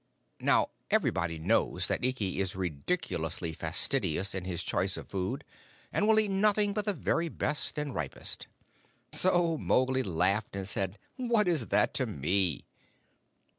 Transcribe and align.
Now 0.39 0.69
everybody 0.89 1.37
knows 1.37 1.87
that 1.87 2.03
Ikki 2.03 2.39
is 2.41 2.55
ridiculously 2.55 3.53
fastidious 3.53 4.33
in 4.33 4.45
his 4.45 4.63
choice 4.63 4.97
of 4.97 5.07
food, 5.09 5.43
and 5.93 6.07
will 6.07 6.19
eat 6.19 6.31
nothing 6.31 6.73
but 6.73 6.85
the 6.85 6.93
very 6.95 7.29
best 7.29 7.77
and 7.77 7.93
ripest. 7.93 8.47
So 9.11 9.59
Mowgli 9.59 10.01
laughed 10.01 10.55
and 10.55 10.67
said, 10.67 10.97
"What 11.17 11.47
is 11.47 11.67
that 11.67 11.93
to 11.93 12.07
me?" 12.07 12.65